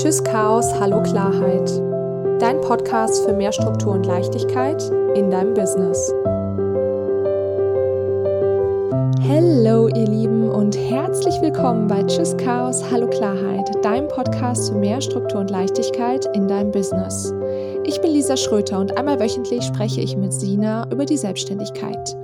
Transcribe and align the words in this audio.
Tschüss 0.00 0.24
Chaos, 0.24 0.72
Hallo 0.80 1.02
Klarheit. 1.02 1.70
Dein 2.40 2.58
Podcast 2.62 3.22
für 3.22 3.34
mehr 3.34 3.52
Struktur 3.52 3.92
und 3.92 4.06
Leichtigkeit 4.06 4.82
in 5.14 5.30
deinem 5.30 5.52
Business. 5.52 6.10
Hallo 9.28 9.88
ihr 9.88 10.06
Lieben 10.06 10.48
und 10.48 10.74
herzlich 10.74 11.34
willkommen 11.42 11.86
bei 11.86 12.02
Tschüss 12.04 12.34
Chaos, 12.38 12.82
Hallo 12.90 13.08
Klarheit, 13.08 13.68
deinem 13.84 14.08
Podcast 14.08 14.70
für 14.70 14.78
mehr 14.78 15.02
Struktur 15.02 15.40
und 15.40 15.50
Leichtigkeit 15.50 16.26
in 16.34 16.48
deinem 16.48 16.70
Business. 16.70 17.34
Ich 17.84 18.00
bin 18.00 18.12
Lisa 18.12 18.38
Schröter 18.38 18.78
und 18.78 18.96
einmal 18.96 19.20
wöchentlich 19.20 19.62
spreche 19.64 20.00
ich 20.00 20.16
mit 20.16 20.32
Sina 20.32 20.88
über 20.90 21.04
die 21.04 21.18
Selbstständigkeit. 21.18 22.16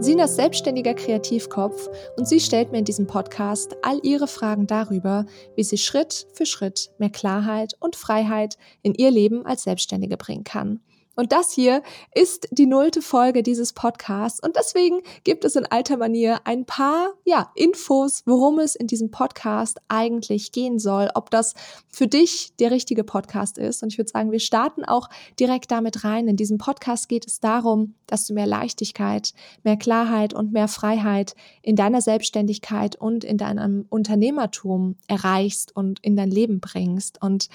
Sina 0.00 0.24
ist 0.24 0.36
selbstständiger 0.36 0.94
Kreativkopf 0.94 1.88
und 2.16 2.28
sie 2.28 2.38
stellt 2.38 2.70
mir 2.70 2.78
in 2.78 2.84
diesem 2.84 3.08
Podcast 3.08 3.76
all 3.82 3.98
ihre 4.04 4.28
Fragen 4.28 4.68
darüber, 4.68 5.26
wie 5.56 5.64
sie 5.64 5.76
Schritt 5.76 6.28
für 6.34 6.46
Schritt 6.46 6.90
mehr 6.98 7.10
Klarheit 7.10 7.74
und 7.80 7.96
Freiheit 7.96 8.56
in 8.82 8.94
ihr 8.94 9.10
Leben 9.10 9.44
als 9.44 9.64
Selbstständige 9.64 10.16
bringen 10.16 10.44
kann. 10.44 10.80
Und 11.18 11.32
das 11.32 11.50
hier 11.50 11.82
ist 12.14 12.46
die 12.52 12.66
nullte 12.66 13.02
Folge 13.02 13.42
dieses 13.42 13.72
Podcasts. 13.72 14.38
Und 14.38 14.54
deswegen 14.54 15.00
gibt 15.24 15.44
es 15.44 15.56
in 15.56 15.66
alter 15.66 15.96
Manier 15.96 16.42
ein 16.44 16.64
paar, 16.64 17.08
ja, 17.24 17.50
Infos, 17.56 18.22
worum 18.24 18.60
es 18.60 18.76
in 18.76 18.86
diesem 18.86 19.10
Podcast 19.10 19.80
eigentlich 19.88 20.52
gehen 20.52 20.78
soll, 20.78 21.10
ob 21.16 21.32
das 21.32 21.54
für 21.88 22.06
dich 22.06 22.54
der 22.60 22.70
richtige 22.70 23.02
Podcast 23.02 23.58
ist. 23.58 23.82
Und 23.82 23.92
ich 23.92 23.98
würde 23.98 24.12
sagen, 24.12 24.30
wir 24.30 24.38
starten 24.38 24.84
auch 24.84 25.08
direkt 25.40 25.72
damit 25.72 26.04
rein. 26.04 26.28
In 26.28 26.36
diesem 26.36 26.56
Podcast 26.56 27.08
geht 27.08 27.26
es 27.26 27.40
darum, 27.40 27.94
dass 28.06 28.24
du 28.24 28.32
mehr 28.32 28.46
Leichtigkeit, 28.46 29.34
mehr 29.64 29.76
Klarheit 29.76 30.34
und 30.34 30.52
mehr 30.52 30.68
Freiheit 30.68 31.34
in 31.62 31.74
deiner 31.74 32.00
Selbstständigkeit 32.00 32.94
und 32.94 33.24
in 33.24 33.38
deinem 33.38 33.86
Unternehmertum 33.88 34.94
erreichst 35.08 35.74
und 35.74 35.98
in 36.00 36.14
dein 36.14 36.30
Leben 36.30 36.60
bringst. 36.60 37.20
Und 37.20 37.48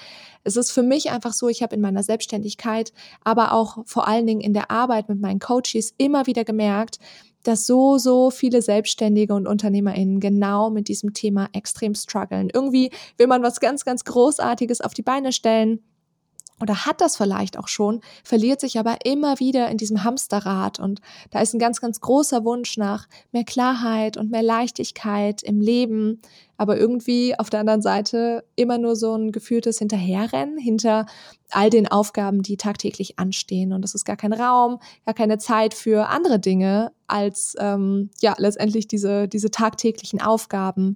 es 0.44 0.58
ist 0.58 0.72
für 0.72 0.84
mich 0.84 1.11
einfach 1.11 1.31
so, 1.31 1.47
ich 1.47 1.64
habe 1.64 1.75
in 1.75 1.81
meiner 1.81 2.03
Selbstständigkeit, 2.03 2.91
aber 3.23 3.53
auch 3.54 3.78
vor 3.86 4.08
allen 4.08 4.28
Dingen 4.28 4.42
in 4.42 4.54
der 4.54 4.72
Arbeit 4.72 5.09
mit 5.09 5.22
meinen 5.22 5.40
Coaches 5.40 5.94
immer 5.98 6.28
wieder 6.28 6.44
gemerkt, 6.44 7.00
dass 7.44 7.68
so, 7.68 7.98
so 7.98 8.32
viele 8.32 8.62
Selbstständige 8.62 9.34
und 9.34 9.48
UnternehmerInnen 9.48 10.20
genau 10.20 10.70
mit 10.70 10.88
diesem 10.88 11.14
Thema 11.14 11.50
extrem 11.54 11.94
strugglen. 11.94 12.50
Irgendwie 12.54 12.92
will 13.18 13.28
man 13.28 13.44
was 13.44 13.59
ganz, 13.59 13.86
ganz 13.86 14.06
Großartiges 14.06 14.81
auf 14.81 14.94
die 14.94 15.02
Beine 15.02 15.31
stellen 15.31 15.80
oder 16.62 16.86
hat 16.86 17.02
das 17.02 17.18
vielleicht 17.18 17.58
auch 17.58 17.68
schon, 17.68 18.02
verliert 18.24 18.62
sich 18.62 18.80
aber 18.80 19.06
immer 19.06 19.40
wieder 19.40 19.70
in 19.70 19.78
diesem 19.78 20.04
Hamsterrad. 20.04 20.80
Und 20.80 21.02
da 21.31 21.42
ist 21.42 21.54
ein 21.54 21.59
ganz, 21.59 21.81
ganz 21.81 22.00
großer 22.00 22.46
Wunsch 22.46 22.78
nach 22.78 23.08
mehr 23.31 23.44
Klarheit 23.44 24.18
und 24.18 24.31
mehr 24.31 24.44
Leichtigkeit 24.44 25.44
im 25.44 25.59
Leben. 25.59 26.22
Aber 26.64 26.78
irgendwie 26.78 27.38
auf 27.38 27.50
der 27.50 27.59
anderen 27.59 27.81
Seite 27.81 28.45
immer 28.56 28.78
nur 28.78 28.95
so 28.95 29.14
ein 29.16 29.33
gefühltes 29.33 29.80
Hinterherrennen 29.80 30.58
hinter 30.58 31.08
all 31.52 31.69
den 31.69 31.89
Aufgaben, 31.89 32.42
die 32.42 32.56
tagtäglich 32.56 33.19
anstehen. 33.19 33.73
Und 33.73 33.83
es 33.83 33.95
ist 33.95 34.06
gar 34.06 34.16
kein 34.16 34.31
Raum, 34.31 34.80
gar 35.06 35.14
keine 35.14 35.39
Zeit 35.39 35.73
für 35.73 36.08
andere 36.08 36.39
Dinge 36.39 36.94
als 37.06 37.58
ähm, 37.59 38.11
ja 38.22 38.34
letztendlich 38.38 38.88
diese, 38.88 39.28
diese 39.28 39.52
tagtäglichen 39.52 40.22
Aufgaben. 40.22 40.95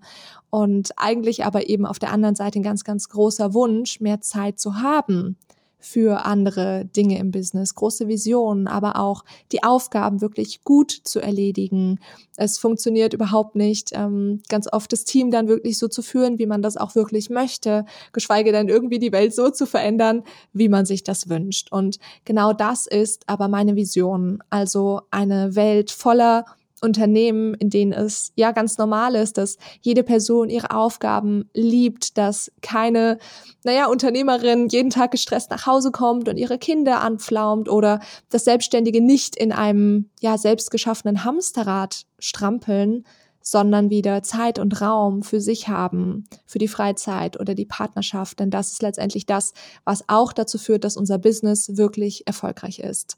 Und 0.49 0.91
eigentlich 0.95 1.43
aber 1.43 1.67
eben 1.67 1.85
auf 1.85 1.99
der 1.99 2.13
anderen 2.13 2.35
Seite 2.35 2.59
ein 2.59 2.63
ganz, 2.63 2.85
ganz 2.85 3.09
großer 3.09 3.53
Wunsch, 3.53 3.99
mehr 3.99 4.21
Zeit 4.21 4.61
zu 4.61 4.81
haben 4.81 5.35
für 5.79 6.25
andere 6.25 6.85
Dinge 6.85 7.19
im 7.19 7.31
Business, 7.31 7.75
große 7.75 8.07
Visionen, 8.07 8.67
aber 8.67 8.97
auch 8.97 9.23
die 9.51 9.63
Aufgaben 9.63 10.21
wirklich 10.21 10.63
gut 10.63 10.91
zu 10.91 11.19
erledigen. 11.19 11.99
Es 12.35 12.57
funktioniert 12.57 13.13
überhaupt 13.13 13.55
nicht, 13.55 13.91
ähm, 13.93 14.41
ganz 14.49 14.71
oft 14.71 14.91
das 14.91 15.03
Team 15.03 15.29
dann 15.29 15.47
wirklich 15.47 15.77
so 15.77 15.87
zu 15.87 16.01
führen, 16.01 16.39
wie 16.39 16.47
man 16.47 16.61
das 16.61 16.77
auch 16.77 16.95
wirklich 16.95 17.29
möchte, 17.29 17.85
geschweige 18.11 18.51
denn 18.51 18.69
irgendwie 18.69 18.99
die 18.99 19.11
Welt 19.11 19.35
so 19.35 19.49
zu 19.49 19.65
verändern, 19.65 20.23
wie 20.51 20.69
man 20.69 20.85
sich 20.85 21.03
das 21.03 21.29
wünscht. 21.29 21.71
Und 21.71 21.99
genau 22.25 22.53
das 22.53 22.87
ist 22.87 23.23
aber 23.27 23.47
meine 23.47 23.75
Vision, 23.75 24.43
also 24.49 25.01
eine 25.11 25.55
Welt 25.55 25.91
voller 25.91 26.45
Unternehmen, 26.81 27.53
in 27.55 27.69
denen 27.69 27.93
es 27.93 28.31
ja 28.35 28.51
ganz 28.51 28.77
normal 28.77 29.15
ist, 29.15 29.37
dass 29.37 29.57
jede 29.81 30.03
Person 30.03 30.49
ihre 30.49 30.71
Aufgaben 30.71 31.49
liebt, 31.53 32.17
dass 32.17 32.51
keine, 32.61 33.17
naja, 33.63 33.87
Unternehmerin 33.87 34.67
jeden 34.67 34.89
Tag 34.89 35.11
gestresst 35.11 35.49
nach 35.51 35.65
Hause 35.65 35.91
kommt 35.91 36.29
und 36.29 36.37
ihre 36.37 36.57
Kinder 36.57 37.01
anpflaumt 37.01 37.69
oder 37.69 37.99
dass 38.29 38.45
Selbstständige 38.45 39.01
nicht 39.01 39.35
in 39.35 39.51
einem, 39.51 40.09
ja, 40.19 40.37
selbstgeschaffenen 40.37 41.23
Hamsterrad 41.23 42.03
strampeln, 42.19 43.03
sondern 43.41 43.89
wieder 43.89 44.23
Zeit 44.23 44.59
und 44.59 44.81
Raum 44.81 45.23
für 45.23 45.39
sich 45.39 45.69
haben, 45.69 46.25
für 46.45 46.59
die 46.59 46.67
Freizeit 46.67 47.39
oder 47.39 47.55
die 47.55 47.65
Partnerschaft. 47.65 48.39
Denn 48.39 48.49
das 48.49 48.73
ist 48.73 48.81
letztendlich 48.81 49.25
das, 49.25 49.53
was 49.85 50.03
auch 50.07 50.33
dazu 50.33 50.57
führt, 50.57 50.83
dass 50.83 50.97
unser 50.97 51.17
Business 51.17 51.77
wirklich 51.77 52.27
erfolgreich 52.27 52.79
ist. 52.79 53.17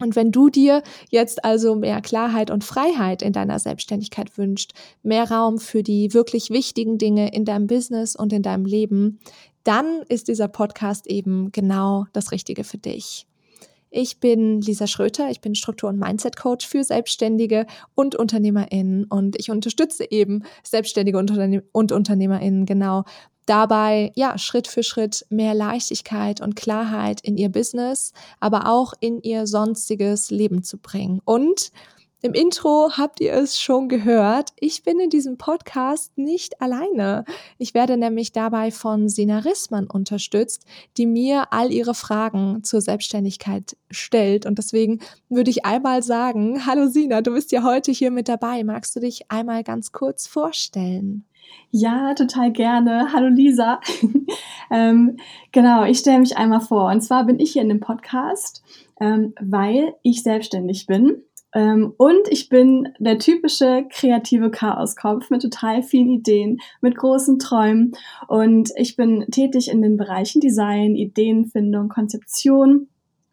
Und 0.00 0.16
wenn 0.16 0.32
du 0.32 0.48
dir 0.48 0.82
jetzt 1.10 1.44
also 1.44 1.74
mehr 1.74 2.00
Klarheit 2.00 2.50
und 2.50 2.64
Freiheit 2.64 3.22
in 3.22 3.32
deiner 3.32 3.58
Selbstständigkeit 3.58 4.36
wünscht, 4.38 4.72
mehr 5.02 5.30
Raum 5.30 5.58
für 5.58 5.82
die 5.82 6.14
wirklich 6.14 6.50
wichtigen 6.50 6.98
Dinge 6.98 7.32
in 7.32 7.44
deinem 7.44 7.66
Business 7.66 8.16
und 8.16 8.32
in 8.32 8.42
deinem 8.42 8.64
Leben, 8.64 9.20
dann 9.62 10.02
ist 10.08 10.28
dieser 10.28 10.48
Podcast 10.48 11.06
eben 11.06 11.52
genau 11.52 12.06
das 12.12 12.32
Richtige 12.32 12.64
für 12.64 12.78
dich. 12.78 13.26
Ich 13.92 14.20
bin 14.20 14.60
Lisa 14.60 14.86
Schröter, 14.86 15.30
ich 15.30 15.40
bin 15.40 15.56
Struktur- 15.56 15.90
und 15.90 15.98
Mindset-Coach 15.98 16.66
für 16.66 16.84
Selbstständige 16.84 17.66
und 17.96 18.14
UnternehmerInnen 18.14 19.04
und 19.04 19.36
ich 19.38 19.50
unterstütze 19.50 20.08
eben 20.08 20.44
Selbstständige 20.62 21.18
und, 21.18 21.92
UnternehmerInnen 21.92 22.66
genau 22.66 23.04
dabei, 23.50 24.12
ja, 24.14 24.38
Schritt 24.38 24.68
für 24.68 24.82
Schritt 24.82 25.26
mehr 25.28 25.54
Leichtigkeit 25.54 26.40
und 26.40 26.56
Klarheit 26.56 27.20
in 27.22 27.36
ihr 27.36 27.48
Business, 27.48 28.12
aber 28.38 28.68
auch 28.68 28.94
in 29.00 29.20
ihr 29.22 29.46
sonstiges 29.46 30.30
Leben 30.30 30.62
zu 30.62 30.78
bringen. 30.78 31.20
Und 31.24 31.72
im 32.22 32.34
Intro 32.34 32.90
habt 32.98 33.20
ihr 33.20 33.32
es 33.32 33.58
schon 33.58 33.88
gehört. 33.88 34.50
Ich 34.60 34.82
bin 34.82 35.00
in 35.00 35.08
diesem 35.08 35.38
Podcast 35.38 36.16
nicht 36.18 36.60
alleine. 36.60 37.24
Ich 37.56 37.72
werde 37.72 37.96
nämlich 37.96 38.32
dabei 38.32 38.70
von 38.70 39.08
Sina 39.08 39.38
Rissmann 39.38 39.86
unterstützt, 39.86 40.66
die 40.98 41.06
mir 41.06 41.50
all 41.50 41.72
ihre 41.72 41.94
Fragen 41.94 42.62
zur 42.62 42.82
Selbstständigkeit 42.82 43.74
stellt. 43.90 44.44
Und 44.44 44.58
deswegen 44.58 45.00
würde 45.30 45.50
ich 45.50 45.64
einmal 45.64 46.02
sagen, 46.02 46.66
hallo 46.66 46.88
Sina, 46.88 47.22
du 47.22 47.32
bist 47.32 47.52
ja 47.52 47.62
heute 47.62 47.90
hier 47.90 48.10
mit 48.10 48.28
dabei. 48.28 48.64
Magst 48.64 48.94
du 48.94 49.00
dich 49.00 49.30
einmal 49.30 49.64
ganz 49.64 49.90
kurz 49.90 50.26
vorstellen? 50.26 51.24
Ja, 51.70 52.14
total 52.14 52.52
gerne. 52.52 53.12
Hallo 53.12 53.28
Lisa. 53.28 53.80
ähm, 54.70 55.16
genau, 55.52 55.84
ich 55.84 55.98
stelle 55.98 56.18
mich 56.18 56.36
einmal 56.36 56.60
vor. 56.60 56.90
Und 56.90 57.00
zwar 57.00 57.24
bin 57.24 57.38
ich 57.38 57.52
hier 57.52 57.62
in 57.62 57.68
dem 57.68 57.80
Podcast, 57.80 58.62
ähm, 59.00 59.34
weil 59.40 59.94
ich 60.02 60.22
selbstständig 60.22 60.86
bin. 60.86 61.22
Ähm, 61.52 61.94
und 61.96 62.28
ich 62.28 62.48
bin 62.48 62.88
der 62.98 63.18
typische 63.18 63.84
kreative 63.90 64.50
Chaoskopf 64.50 65.30
mit 65.30 65.42
total 65.42 65.82
vielen 65.82 66.10
Ideen, 66.10 66.58
mit 66.80 66.96
großen 66.96 67.38
Träumen. 67.38 67.92
Und 68.28 68.70
ich 68.76 68.96
bin 68.96 69.26
tätig 69.30 69.70
in 69.70 69.82
den 69.82 69.96
Bereichen 69.96 70.40
Design, 70.40 70.94
Ideenfindung, 70.94 71.88
Konzeption, 71.88 72.88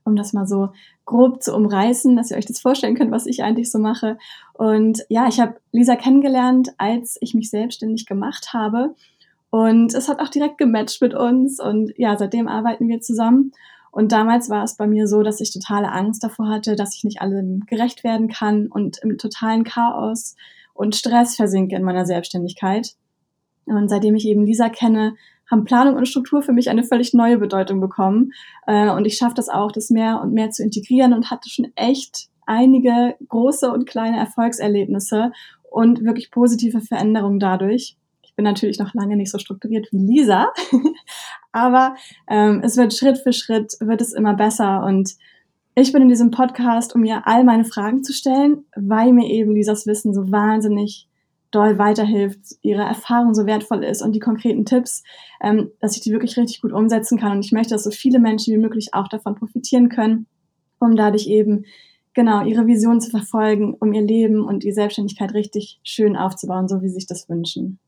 um 0.07 0.15
das 0.15 0.33
mal 0.33 0.47
so 0.47 0.69
grob 1.05 1.43
zu 1.43 1.55
umreißen, 1.55 2.15
dass 2.15 2.31
ihr 2.31 2.37
euch 2.37 2.45
das 2.45 2.59
vorstellen 2.59 2.95
könnt, 2.95 3.11
was 3.11 3.27
ich 3.27 3.43
eigentlich 3.43 3.71
so 3.71 3.77
mache. 3.77 4.17
Und 4.53 5.03
ja, 5.09 5.27
ich 5.27 5.39
habe 5.39 5.55
Lisa 5.71 5.95
kennengelernt, 5.95 6.69
als 6.77 7.17
ich 7.21 7.33
mich 7.33 7.49
selbstständig 7.49 8.05
gemacht 8.05 8.53
habe. 8.53 8.95
Und 9.49 9.93
es 9.93 10.09
hat 10.09 10.19
auch 10.19 10.29
direkt 10.29 10.57
gematcht 10.57 11.01
mit 11.01 11.13
uns. 11.13 11.59
Und 11.59 11.93
ja, 11.97 12.17
seitdem 12.17 12.47
arbeiten 12.47 12.87
wir 12.87 13.01
zusammen. 13.01 13.51
Und 13.91 14.11
damals 14.11 14.49
war 14.49 14.63
es 14.63 14.75
bei 14.75 14.87
mir 14.87 15.07
so, 15.07 15.23
dass 15.23 15.41
ich 15.41 15.51
totale 15.51 15.91
Angst 15.91 16.23
davor 16.23 16.49
hatte, 16.49 16.75
dass 16.75 16.95
ich 16.95 17.03
nicht 17.03 17.21
allem 17.21 17.65
gerecht 17.65 18.03
werden 18.03 18.27
kann 18.27 18.67
und 18.67 18.99
im 18.99 19.17
totalen 19.17 19.63
Chaos 19.63 20.35
und 20.73 20.95
Stress 20.95 21.35
versinke 21.35 21.75
in 21.75 21.83
meiner 21.83 22.05
Selbstständigkeit. 22.05 22.95
Und 23.65 23.89
seitdem 23.89 24.15
ich 24.15 24.25
eben 24.27 24.45
Lisa 24.45 24.69
kenne, 24.69 25.15
haben 25.49 25.63
Planung 25.63 25.95
und 25.95 26.07
Struktur 26.07 26.41
für 26.41 26.53
mich 26.53 26.69
eine 26.69 26.83
völlig 26.83 27.13
neue 27.13 27.37
Bedeutung 27.37 27.79
bekommen. 27.79 28.31
Äh, 28.65 28.89
und 28.89 29.05
ich 29.05 29.17
schaffe 29.17 29.35
das 29.35 29.49
auch, 29.49 29.71
das 29.71 29.89
mehr 29.89 30.21
und 30.21 30.33
mehr 30.33 30.49
zu 30.49 30.63
integrieren 30.63 31.13
und 31.13 31.31
hatte 31.31 31.49
schon 31.49 31.71
echt 31.75 32.29
einige 32.45 33.15
große 33.27 33.71
und 33.71 33.87
kleine 33.87 34.17
Erfolgserlebnisse 34.17 35.31
und 35.69 36.03
wirklich 36.03 36.31
positive 36.31 36.81
Veränderungen 36.81 37.39
dadurch. 37.39 37.97
Ich 38.23 38.35
bin 38.35 38.45
natürlich 38.45 38.79
noch 38.79 38.93
lange 38.93 39.17
nicht 39.17 39.31
so 39.31 39.37
strukturiert 39.37 39.87
wie 39.91 39.97
Lisa, 39.97 40.51
aber 41.51 41.95
ähm, 42.29 42.61
es 42.63 42.77
wird 42.77 42.93
Schritt 42.93 43.17
für 43.17 43.33
Schritt, 43.33 43.73
wird 43.79 44.01
es 44.01 44.13
immer 44.13 44.35
besser 44.35 44.83
und 44.83 45.15
ich 45.79 45.91
bin 45.91 46.01
in 46.01 46.09
diesem 46.09 46.31
Podcast, 46.31 46.95
um 46.95 47.01
mir 47.01 47.27
all 47.27 47.43
meine 47.43 47.63
Fragen 47.63 48.03
zu 48.03 48.11
stellen, 48.11 48.65
weil 48.75 49.13
mir 49.13 49.29
eben 49.29 49.53
Lisas 49.53 49.85
Wissen 49.85 50.11
so 50.11 50.31
wahnsinnig 50.31 51.07
doll 51.51 51.77
weiterhilft, 51.77 52.57
ihre 52.61 52.83
Erfahrung 52.83 53.33
so 53.33 53.45
wertvoll 53.45 53.83
ist 53.83 54.01
und 54.01 54.13
die 54.13 54.19
konkreten 54.19 54.65
Tipps, 54.65 55.03
ähm, 55.41 55.71
dass 55.79 55.95
ich 55.95 56.01
die 56.01 56.11
wirklich 56.11 56.37
richtig 56.37 56.61
gut 56.61 56.73
umsetzen 56.73 57.17
kann. 57.17 57.33
Und 57.33 57.45
ich 57.45 57.51
möchte, 57.51 57.73
dass 57.73 57.83
so 57.83 57.91
viele 57.91 58.19
Menschen 58.19 58.53
wie 58.53 58.59
möglich 58.59 58.93
auch 58.93 59.07
davon 59.07 59.35
profitieren 59.35 59.89
können, 59.89 60.27
um 60.79 60.95
dadurch 60.95 61.27
eben 61.27 61.65
genau 62.13 62.43
ihre 62.43 62.65
Vision 62.67 62.99
zu 62.99 63.11
verfolgen, 63.11 63.75
um 63.79 63.93
ihr 63.93 64.01
Leben 64.01 64.43
und 64.43 64.63
die 64.63 64.71
Selbstständigkeit 64.71 65.33
richtig 65.33 65.79
schön 65.83 66.17
aufzubauen, 66.17 66.67
so 66.67 66.81
wie 66.81 66.89
sie 66.89 66.95
sich 66.95 67.07
das 67.07 67.29
wünschen. 67.29 67.79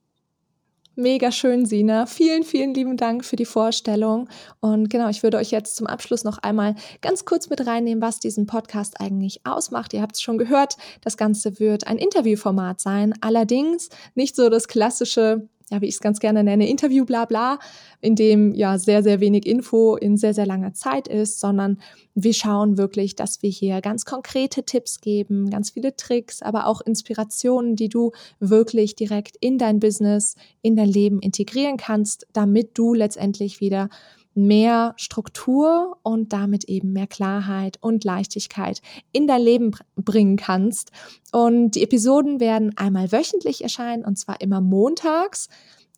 Mega 0.99 1.31
schön, 1.31 1.65
Sina. 1.65 2.07
Vielen, 2.07 2.43
vielen 2.43 2.73
lieben 2.73 2.97
Dank 2.97 3.23
für 3.23 3.37
die 3.37 3.45
Vorstellung. 3.45 4.27
Und 4.59 4.89
genau, 4.89 5.07
ich 5.07 5.23
würde 5.23 5.37
euch 5.37 5.49
jetzt 5.49 5.77
zum 5.77 5.87
Abschluss 5.87 6.25
noch 6.25 6.39
einmal 6.39 6.75
ganz 6.99 7.23
kurz 7.23 7.49
mit 7.49 7.65
reinnehmen, 7.65 8.01
was 8.01 8.19
diesen 8.19 8.47
Podcast 8.47 8.99
eigentlich 8.99 9.39
ausmacht. 9.45 9.93
Ihr 9.93 10.01
habt 10.01 10.17
es 10.17 10.21
schon 10.21 10.37
gehört, 10.37 10.75
das 10.99 11.15
Ganze 11.15 11.57
wird 11.57 11.87
ein 11.87 11.97
Interviewformat 11.97 12.81
sein. 12.81 13.13
Allerdings 13.21 13.87
nicht 14.13 14.35
so 14.35 14.49
das 14.49 14.67
klassische 14.67 15.47
ja, 15.69 15.81
wie 15.81 15.87
ich 15.87 15.95
es 15.95 16.01
ganz 16.01 16.19
gerne 16.19 16.43
nenne, 16.43 16.69
Interview 16.69 17.05
bla 17.05 17.25
bla, 17.25 17.59
in 18.01 18.15
dem 18.15 18.53
ja 18.53 18.77
sehr, 18.77 19.03
sehr 19.03 19.19
wenig 19.19 19.45
Info 19.45 19.95
in 19.95 20.17
sehr, 20.17 20.33
sehr 20.33 20.45
langer 20.45 20.73
Zeit 20.73 21.07
ist, 21.07 21.39
sondern 21.39 21.79
wir 22.15 22.33
schauen 22.33 22.77
wirklich, 22.77 23.15
dass 23.15 23.41
wir 23.41 23.49
hier 23.49 23.81
ganz 23.81 24.05
konkrete 24.05 24.63
Tipps 24.63 25.01
geben, 25.01 25.49
ganz 25.49 25.71
viele 25.71 25.95
Tricks, 25.95 26.41
aber 26.41 26.67
auch 26.67 26.81
Inspirationen, 26.81 27.75
die 27.75 27.89
du 27.89 28.11
wirklich 28.39 28.95
direkt 28.95 29.37
in 29.37 29.57
dein 29.57 29.79
Business, 29.79 30.35
in 30.61 30.75
dein 30.75 30.89
Leben 30.89 31.19
integrieren 31.19 31.77
kannst, 31.77 32.27
damit 32.33 32.77
du 32.77 32.93
letztendlich 32.93 33.61
wieder 33.61 33.89
mehr 34.47 34.93
Struktur 34.97 35.97
und 36.03 36.33
damit 36.33 36.65
eben 36.65 36.93
mehr 36.93 37.07
Klarheit 37.07 37.77
und 37.81 38.03
Leichtigkeit 38.03 38.81
in 39.11 39.27
dein 39.27 39.41
Leben 39.41 39.71
bringen 39.95 40.37
kannst. 40.37 40.91
Und 41.31 41.71
die 41.71 41.83
Episoden 41.83 42.39
werden 42.39 42.77
einmal 42.77 43.11
wöchentlich 43.11 43.63
erscheinen 43.63 44.05
und 44.05 44.17
zwar 44.17 44.41
immer 44.41 44.61
montags. 44.61 45.49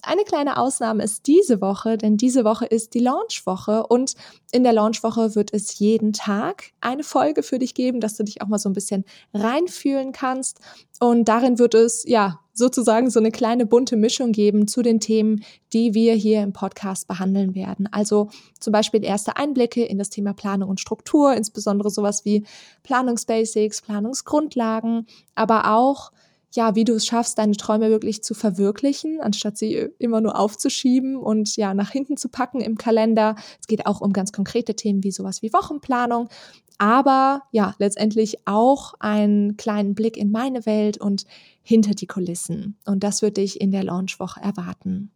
Eine 0.03 0.24
kleine 0.24 0.57
Ausnahme 0.57 1.03
ist 1.03 1.27
diese 1.27 1.62
Woche, 1.62 1.98
denn 1.98 2.18
diese 2.18 2.44
Woche 2.44 2.65
ist 2.65 2.94
die 2.94 3.00
Launchwoche 3.00 3.86
und 3.88 4.15
in 4.51 4.63
der 4.63 4.74
Launchwoche 4.74 5.36
wird 5.36 5.53
es 5.53 5.77
jeden 5.80 6.12
Tag 6.13 6.71
eine 6.81 7.03
Folge 7.03 7.44
für 7.44 7.59
dich 7.59 7.74
geben, 7.74 8.01
dass 8.01 8.15
du 8.15 8.24
dich 8.24 8.42
auch 8.42 8.48
mal 8.48 8.57
so 8.57 8.69
ein 8.69 8.74
bisschen 8.74 9.06
reinfühlen 9.33 10.12
kannst. 10.12 10.59
Und 11.00 11.25
darin 11.25 11.59
wird 11.59 11.75
es, 11.75 12.03
ja, 12.07 12.39
sozusagen 12.53 13.09
so 13.09 13.19
eine 13.19 13.31
kleine 13.31 13.65
bunte 13.65 13.95
Mischung 13.95 14.31
geben 14.31 14.68
zu 14.68 14.81
den 14.81 15.00
Themen, 15.00 15.44
die 15.74 15.94
wir 15.94 16.13
hier 16.13 16.42
im 16.42 16.53
Podcast 16.53 17.07
behandeln 17.07 17.56
werden. 17.56 17.88
Also 17.92 18.30
zum 18.59 18.74
Beispiel 18.74 19.03
erste 19.03 19.38
Einblicke 19.38 19.83
in 19.83 19.98
das 19.98 20.09
Thema 20.09 20.33
Planung 20.33 20.69
und 20.69 20.80
Struktur, 20.80 21.33
insbesondere 21.33 21.89
sowas 21.89 22.25
wie 22.25 22.45
Planungsbasics, 22.83 23.81
Planungsgrundlagen, 23.81 25.07
aber 25.36 25.74
auch 25.74 26.12
ja, 26.51 26.75
wie 26.75 26.83
du 26.83 26.94
es 26.94 27.06
schaffst, 27.06 27.38
deine 27.38 27.56
Träume 27.56 27.89
wirklich 27.89 28.24
zu 28.24 28.33
verwirklichen, 28.33 29.21
anstatt 29.21 29.57
sie 29.57 29.89
immer 30.00 30.21
nur 30.21 30.38
aufzuschieben 30.38 31.15
und 31.15 31.56
ja, 31.56 31.74
nach 31.74 31.92
hinten 31.92 32.18
zu 32.18 32.30
packen 32.30 32.62
im 32.62 32.77
Kalender. 32.77 33.36
Es 33.59 33.68
geht 33.68 33.86
auch 33.86 34.01
um 34.01 34.13
ganz 34.13 34.31
konkrete 34.31 34.75
Themen 34.75 35.03
wie 35.03 35.12
sowas 35.12 35.42
wie 35.42 35.53
Wochenplanung, 35.53 36.30
aber 36.77 37.44
ja, 37.51 37.75
letztendlich 37.77 38.39
auch 38.45 38.95
einen 39.00 39.56
kleinen 39.56 39.94
Blick 39.94 40.18
in 40.18 40.31
meine 40.31 40.65
Welt 40.65 40.98
und 40.98 41.25
hinter 41.62 41.92
die 41.92 42.07
Kulissen. 42.07 42.77
Und 42.86 43.03
das 43.03 43.21
wird 43.21 43.38
dich 43.38 43.62
in 43.62 43.71
der 43.71 43.83
Launchwoche 43.83 44.42
erwarten. 44.42 45.12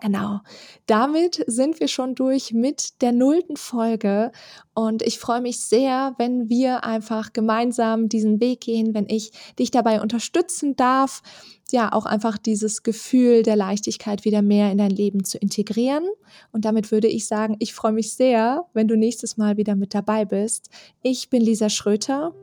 Genau. 0.00 0.40
Damit 0.86 1.44
sind 1.46 1.80
wir 1.80 1.88
schon 1.88 2.14
durch 2.14 2.52
mit 2.52 3.02
der 3.02 3.12
nullten 3.12 3.56
Folge 3.56 4.32
und 4.74 5.02
ich 5.02 5.18
freue 5.18 5.40
mich 5.40 5.60
sehr, 5.60 6.14
wenn 6.18 6.48
wir 6.48 6.84
einfach 6.84 7.32
gemeinsam 7.32 8.08
diesen 8.08 8.40
Weg 8.40 8.62
gehen, 8.62 8.94
wenn 8.94 9.08
ich 9.08 9.32
dich 9.58 9.70
dabei 9.70 10.00
unterstützen 10.00 10.76
darf, 10.76 11.22
ja, 11.70 11.92
auch 11.92 12.06
einfach 12.06 12.38
dieses 12.38 12.82
Gefühl 12.82 13.42
der 13.42 13.56
Leichtigkeit 13.56 14.24
wieder 14.24 14.42
mehr 14.42 14.72
in 14.72 14.78
dein 14.78 14.90
Leben 14.90 15.24
zu 15.24 15.38
integrieren. 15.38 16.04
Und 16.52 16.64
damit 16.64 16.90
würde 16.90 17.06
ich 17.06 17.26
sagen, 17.26 17.56
ich 17.58 17.74
freue 17.74 17.92
mich 17.92 18.12
sehr, 18.14 18.64
wenn 18.72 18.88
du 18.88 18.96
nächstes 18.96 19.36
Mal 19.36 19.56
wieder 19.56 19.76
mit 19.76 19.94
dabei 19.94 20.24
bist. 20.24 20.70
Ich 21.02 21.30
bin 21.30 21.42
Lisa 21.42 21.68
Schröter. 21.68 22.34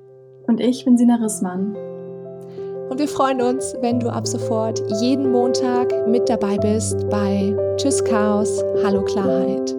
Und 0.48 0.62
ich 0.62 0.86
bin 0.86 0.98
Sina 0.98 1.15
Rissmann. 1.15 1.75
Und 2.89 3.00
wir 3.00 3.07
freuen 3.07 3.42
uns, 3.42 3.75
wenn 3.81 4.00
du 4.00 4.10
ab 4.10 4.28
sofort 4.28 4.81
jeden 5.01 5.31
Montag 5.31 5.94
mit 6.07 6.30
dabei 6.30 6.57
bist 6.57 7.07
bei 7.10 7.56
Tschüss 7.78 8.04
Chaos, 8.04 8.63
Hallo 8.84 9.04
Klarheit. 9.04 9.76